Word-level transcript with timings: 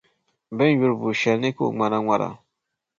Bɛ 0.55 0.63
ni 0.65 0.75
yuri 0.79 0.95
bua 0.99 1.13
shɛli 1.21 1.39
ni 1.41 1.49
ka 1.55 1.63
o 1.67 1.71
ŋmari 1.73 1.97
ŋmana. 2.03 2.29